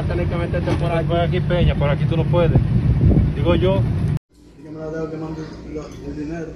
[0.00, 1.06] Peña va a tener que meterte por aquí.
[1.06, 2.58] Por aquí Peña, por aquí tú no puedes.
[3.34, 3.82] Digo yo,
[4.58, 5.42] Y que me la dejo que mande
[6.06, 6.48] el dinero.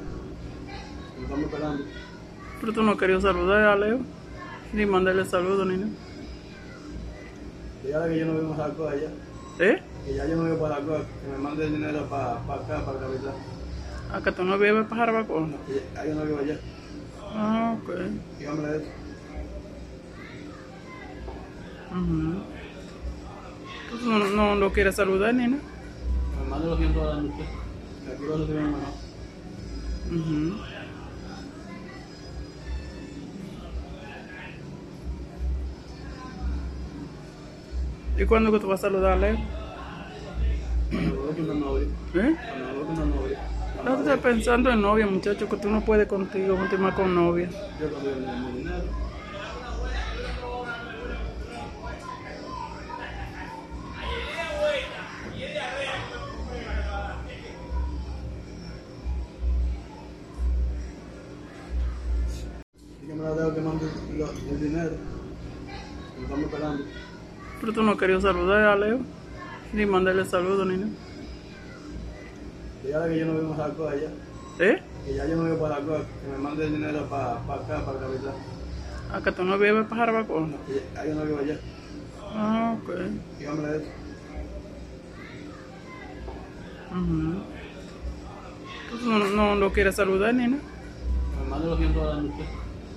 [1.17, 1.85] Lo estamos esperando.
[2.61, 4.01] Pero tú no querías saludar a Leo,
[4.73, 5.93] ni mandarle saludos ni nada.
[7.95, 9.11] Ahora que yo no vivo en allá.
[9.61, 9.83] ¿Eh?
[10.05, 12.99] Que ya yo no vivo para Jalisco, que me mande el dinero para acá, para
[12.99, 13.35] capital.
[14.13, 15.49] Acá tú no vives para Jarabacoa.
[15.67, 16.59] Que ya yo no vivo allá.
[17.35, 17.91] Ah, ok.
[18.41, 18.87] Y hombre, eso.
[21.93, 22.54] Ujú.
[24.01, 25.63] Tú no, no lo quieres saludar ni nada.
[25.63, 27.31] Que me mande los 100 dólares
[28.15, 28.95] aquí lo recibimos mejor.
[30.13, 30.57] Ujú.
[38.17, 39.37] ¿Y cuándo que tú vas a saludar a Leo?
[40.91, 41.89] Cuando voy con una novia.
[42.15, 42.37] ¿Eh?
[43.85, 47.49] No estás pensando en novia, muchacho, que tú no puedes contigo, última con novia.
[47.81, 47.89] Yo
[64.19, 64.93] lo- el dinero.
[66.17, 66.85] Lo estamos esperando.
[67.61, 68.99] Pero tú no querías saludar a Leo,
[69.73, 70.91] ni mandarle saludos ni nada.
[72.87, 74.11] Y ahora que yo no vivo en Jalisco allá.
[74.61, 74.83] ¿Eh?
[75.05, 77.99] Que ya yo no vivo para Jalisco, que me mande el dinero para acá, para
[77.99, 78.35] capital.
[79.13, 80.49] Acá tú no vives para Jarabacoa.
[80.67, 81.59] Que ya yo no vivo allá.
[82.37, 82.91] Ah, ok.
[83.41, 83.87] Y hombre, eso.
[86.91, 87.43] Ujú.
[88.91, 90.31] Tú no, no lo quieres saludar.
[90.33, 90.61] Que me
[91.49, 92.45] mande los 100 dólares usted.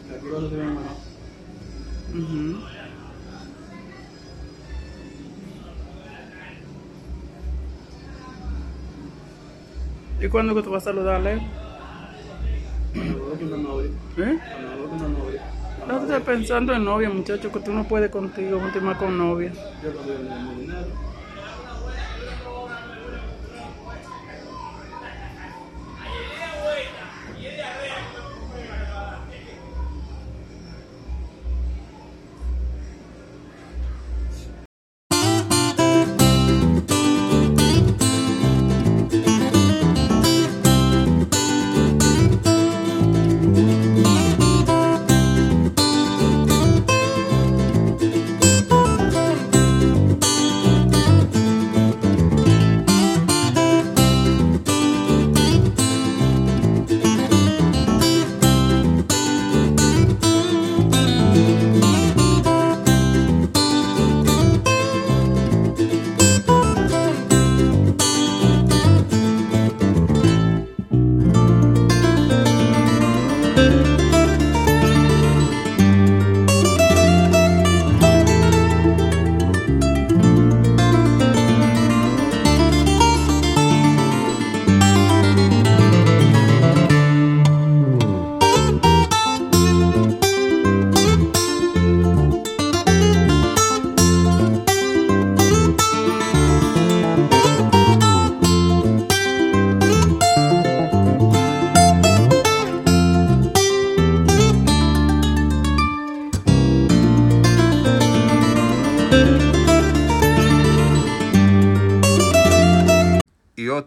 [0.09, 0.83] Que aquí lo recibimos
[2.13, 2.57] Ujú.
[10.19, 11.39] ¿Y cuándo que tú vas a saludar a Leo?
[12.93, 13.89] Cuando voy con una novia.
[14.17, 14.39] ¿Eh?
[15.19, 15.37] Voy.
[15.87, 19.51] No estás pensando en novia, muchacho, que tú no puedes contigo, última con novia.
[19.83, 21.06] Yo consigo mi dinero.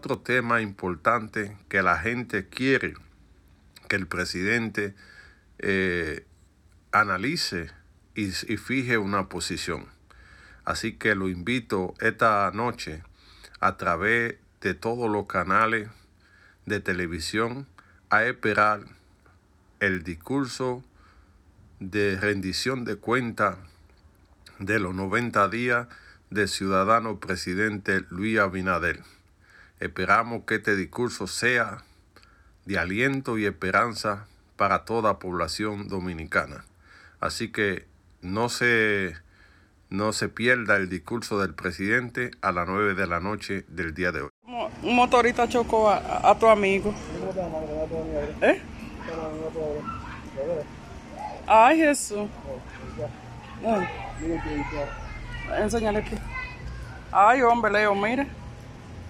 [0.01, 2.95] Otro tema importante que la gente quiere
[3.87, 4.95] que el presidente
[5.59, 6.25] eh,
[6.91, 7.69] analice
[8.15, 9.85] y, fije una posición.
[10.65, 13.03] Así que lo invito esta noche
[13.59, 15.87] a través de todos los canales
[16.65, 17.67] de televisión
[18.09, 18.81] a esperar
[19.81, 20.83] el discurso
[21.79, 23.59] de rendición de cuenta
[24.57, 25.87] de los 90 días
[26.31, 29.03] del ciudadano presidente Luis Abinader.
[29.81, 31.83] Esperamos que este discurso sea
[32.65, 36.65] de aliento y esperanza para toda población dominicana.
[37.19, 37.87] Así que
[38.21, 39.15] no se,
[39.89, 44.11] no se pierda el discurso del presidente a las 9 de la noche del día
[44.11, 44.29] de hoy.
[44.83, 46.93] Un motorista chocó a, tu amigo.
[48.41, 48.61] ¿Eh?
[51.47, 52.29] Ay, Jesús.
[53.65, 53.87] Ay,
[55.57, 56.15] enséñale aquí.
[57.11, 58.27] Ay, hombre, Leo, mira.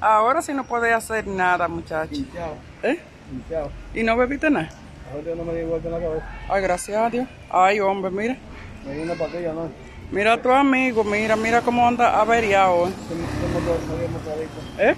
[0.01, 2.15] Ahora sí no puede hacer nada, muchacho.
[2.15, 2.99] Hinchado, ¿Eh?
[3.31, 3.69] hinchado.
[3.93, 4.69] ¿Y no bebiste nada?
[5.13, 6.25] Ahorita no me di vuelta en la cabeza.
[6.49, 7.27] Ay, gracias a Dios.
[7.51, 8.35] Ay, hombre, mira.
[8.83, 9.69] Me di una paquilla, ¿no?
[10.11, 12.87] Mira a tu amigo, mira, mira cómo anda averiado.
[12.87, 12.91] ¿eh?
[13.07, 14.59] Somos dos, sabíamos ahorita.
[14.79, 14.95] ¿Eh?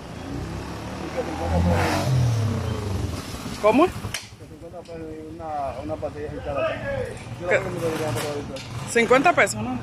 [1.03, 2.07] Y que 50 pesos,
[3.61, 3.85] ¿Cómo?
[3.85, 5.01] que 50 pesos y
[5.35, 5.49] una,
[5.83, 6.63] una ahorita.
[8.89, 9.77] 50 pesos, ¿no?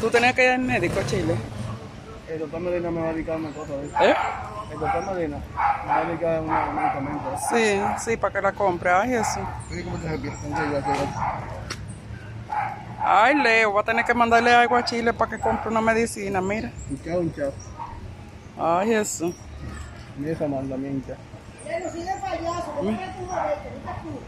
[0.00, 1.34] Tú tenías que ir al médico a Chile.
[2.30, 3.72] El doctor Medina me va a dedicar una cosa.
[4.02, 4.14] ¿Eh?
[4.72, 5.38] El doctor Medina
[5.82, 7.36] me va a dedicar un medicamento.
[7.50, 8.90] Sí, sí, para que la compre.
[8.90, 9.40] Ay, eso.
[13.02, 16.40] Ay, Leo, voy a tener que mandarle algo a Chile para que compre una medicina,
[16.40, 16.70] mira.
[16.88, 17.52] Un chao, un chao.
[18.56, 19.32] Ay, eso.
[20.16, 21.16] Mira esa mandamienta.
[21.66, 24.20] Pero si de payaso, ¿cómo crees tú.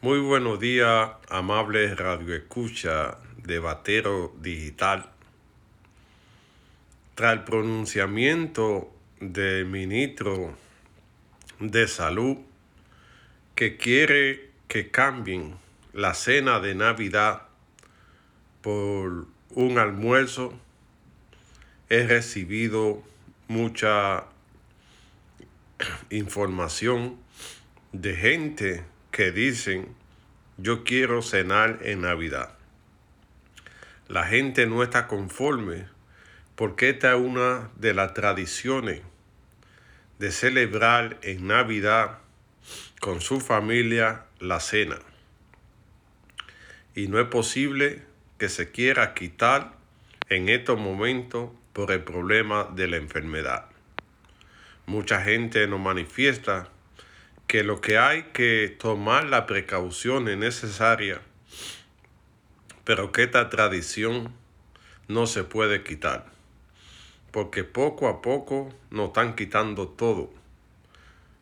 [0.00, 5.10] Muy buenos días, amables radioescucha de Batero Digital.
[7.16, 10.54] Tras el pronunciamiento del ministro
[11.58, 12.36] de Salud
[13.56, 15.56] que quiere que cambien
[15.92, 17.42] la cena de Navidad
[18.62, 20.56] por un almuerzo,
[21.88, 23.02] he recibido
[23.48, 24.26] mucha
[26.10, 27.18] información
[27.92, 29.94] de gente que dicen
[30.58, 32.50] yo quiero cenar en Navidad.
[34.08, 35.86] La gente no está conforme
[36.54, 39.02] porque esta es una de las tradiciones
[40.18, 42.18] de celebrar en Navidad
[43.00, 44.98] con su familia la cena.
[46.94, 48.02] Y no es posible
[48.38, 49.72] que se quiera quitar
[50.28, 53.66] en estos momentos por el problema de la enfermedad.
[54.86, 56.68] Mucha gente nos manifiesta
[57.48, 61.18] que lo que hay que tomar las precauciones necesarias,
[62.84, 64.34] pero que esta tradición
[65.08, 66.26] no se puede quitar,
[67.30, 70.30] porque poco a poco nos están quitando todo,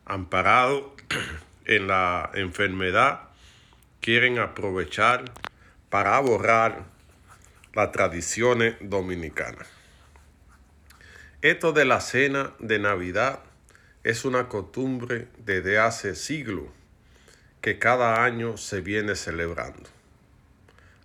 [0.05, 0.95] amparado
[1.65, 3.23] en la enfermedad,
[3.99, 5.25] quieren aprovechar
[5.89, 6.85] para borrar
[7.73, 9.67] las tradiciones dominicanas.
[11.41, 13.41] Esto de la cena de Navidad
[14.07, 16.67] es una costumbre desde hace siglos
[17.59, 19.89] que cada año se viene celebrando.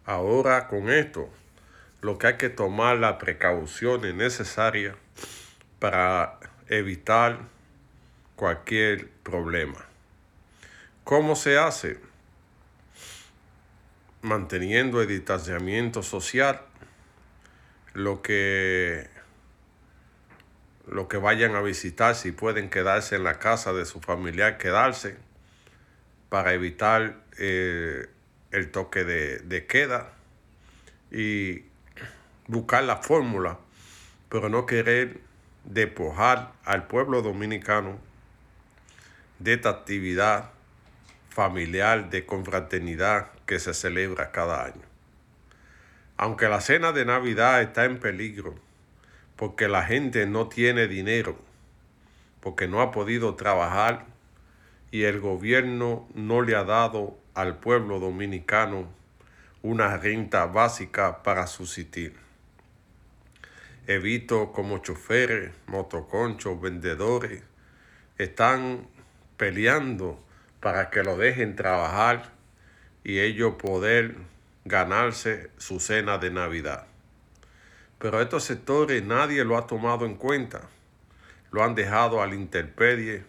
[0.04, 1.28] Ahora con esto,
[2.00, 4.94] lo que hay que tomar las precauciones necesarias
[5.80, 6.38] para
[6.68, 7.40] evitar
[8.36, 9.84] cualquier problema.
[11.02, 11.98] ¿Cómo se hace?
[14.20, 16.60] Manteniendo el distanciamiento social,
[17.94, 19.11] lo que
[20.86, 25.16] lo que vayan a visitar, si pueden quedarse en la casa de su familiar, quedarse
[26.28, 28.08] para evitar eh,
[28.50, 30.12] el toque de, de queda
[31.10, 31.64] y
[32.46, 33.58] buscar la fórmula,
[34.28, 35.20] pero no querer
[35.64, 37.98] despojar al pueblo dominicano
[39.38, 40.50] de esta actividad
[41.28, 44.82] familiar de confraternidad que se celebra cada año.
[46.16, 48.54] Aunque la cena de Navidad está en peligro,
[49.42, 51.36] porque la gente no tiene dinero,
[52.38, 54.06] porque no ha podido trabajar
[54.92, 58.88] y el gobierno no le ha dado al pueblo dominicano
[59.60, 62.14] una renta básica para subsistir.
[63.88, 67.42] He visto como choferes, motoconchos, vendedores
[68.18, 68.86] están
[69.38, 70.22] peleando
[70.60, 72.30] para que lo dejen trabajar
[73.02, 74.14] y ellos poder
[74.64, 76.91] ganarse su cena de Navidad.
[78.02, 80.62] Pero estos sectores nadie lo ha tomado en cuenta.
[81.52, 83.22] Lo han dejado al interpedie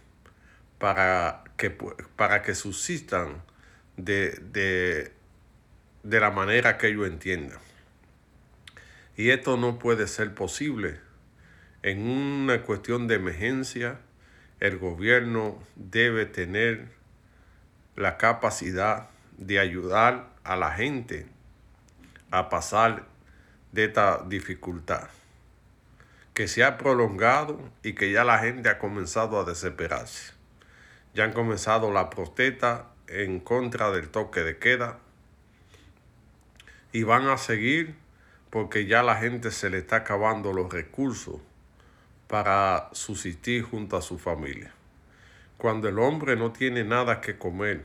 [0.80, 3.44] para que, para que subsistan
[3.98, 5.14] de, de,
[6.02, 7.60] de la manera que ellos entiendan.
[9.16, 11.00] Y esto no puede ser posible.
[11.84, 14.00] En una cuestión de emergencia,
[14.60, 16.88] el gobierno debe tener
[17.96, 21.28] la capacidad de ayudar a la gente
[22.32, 23.13] a pasar
[23.74, 25.10] de esta dificultad
[26.34, 30.34] que se ha prolongado y que ya la gente ha comenzado a desesperarse.
[31.14, 35.00] Ya han comenzado la protesta en contra del toque de queda
[36.92, 37.96] y van a seguir
[38.50, 41.38] porque ya la gente se le está acabando los recursos
[42.28, 44.72] para subsistir junto a su familia.
[45.58, 47.84] Cuando el hombre no tiene nada que comer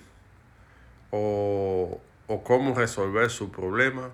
[1.11, 4.11] o, o cómo resolver su problema,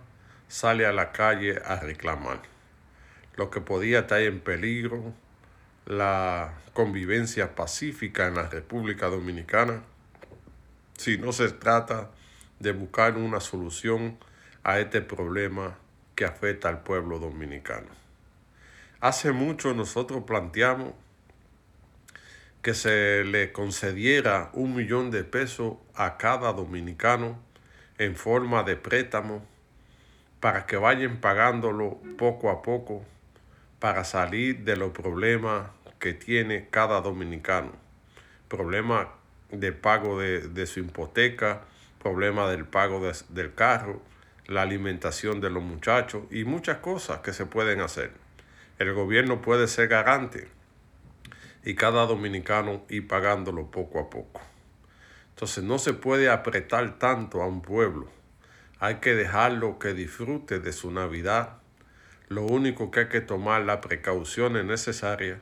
[0.54, 2.40] sale a la calle a reclamar.
[3.34, 5.12] Lo que podía estar en peligro,
[5.84, 9.82] la convivencia pacífica en la República Dominicana,
[10.96, 12.12] si no se trata
[12.60, 14.16] de buscar una solución
[14.62, 15.76] a este problema
[16.14, 17.88] que afecta al pueblo dominicano.
[19.00, 20.94] Hace mucho nosotros planteamos
[22.62, 27.42] que se le concediera un millón de pesos a cada dominicano
[27.98, 29.52] en forma de préstamo
[30.44, 33.02] para que vayan pagándolo poco a poco
[33.78, 37.72] para salir de los problemas que tiene cada dominicano.
[38.48, 39.08] Problema
[39.50, 41.62] del pago de, de su hipoteca,
[41.98, 44.02] problema del pago de- del carro,
[44.46, 48.12] la alimentación de los muchachos y muchas cosas que se pueden hacer.
[48.78, 50.48] El gobierno puede ser garante
[51.64, 54.42] y cada dominicano ir pagándolo poco a poco.
[55.30, 58.23] Entonces no se puede apretar tanto a un pueblo.
[58.84, 61.56] Hay que dejarlo que disfrute de su Navidad.
[62.28, 65.38] Lo único que hay que tomar las precauciones necesarias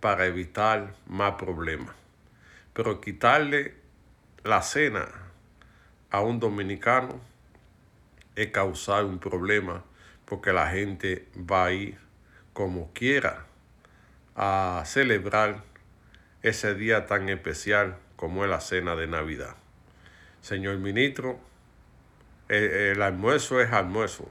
[0.00, 1.94] para evitar más problemas.
[2.72, 3.76] Pero quitarle
[4.42, 5.06] la cena
[6.10, 7.20] a un dominicano
[8.34, 9.84] es causar un problema
[10.24, 11.96] porque la gente va a ir
[12.52, 13.46] como quiera
[14.34, 15.62] a celebrar
[16.42, 19.54] ese día tan especial como es la cena de Navidad.
[20.40, 21.38] Señor ministro,
[22.50, 24.30] el, el almuerzo es almuerzo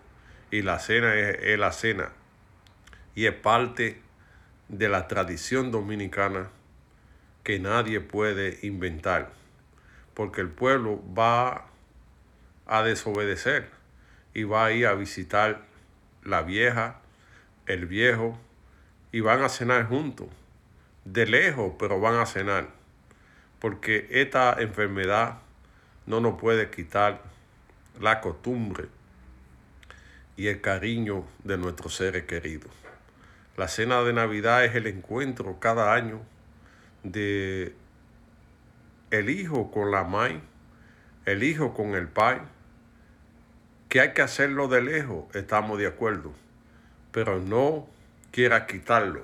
[0.52, 2.12] y la cena es, es la cena.
[3.16, 4.02] Y es parte
[4.68, 6.50] de la tradición dominicana
[7.44, 9.40] que nadie puede inventar
[10.20, 11.68] porque el pueblo va
[12.68, 13.70] a desobedecer
[14.34, 15.62] y va a ir a visitar
[16.26, 17.00] la vieja,
[17.68, 18.38] el viejo
[19.14, 20.28] y van a cenar juntos,
[21.06, 22.68] de lejos, pero van a cenar,
[23.60, 25.38] porque esta enfermedad
[26.06, 27.22] no nos puede quitar
[28.00, 28.88] la costumbre
[30.38, 32.72] y el cariño de nuestros seres queridos.
[33.58, 36.22] La cena de Navidad es el encuentro cada año
[37.04, 37.76] de
[39.12, 40.42] el hijo con la mãe,
[41.26, 42.40] el hijo con el pai,
[43.90, 46.32] que hay que hacerlo de lejos, estamos de acuerdo,
[47.12, 47.88] pero no
[48.32, 49.24] quiera quitarlo,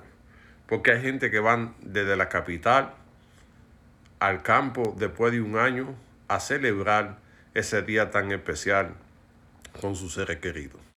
[0.67, 2.93] porque hay gente que van desde la capital
[4.19, 5.95] al campo después de un año
[6.27, 7.19] a celebrar
[7.55, 8.93] ese día tan especial
[9.81, 10.85] con sus seres queridos.